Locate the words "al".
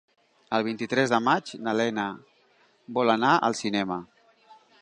3.49-3.61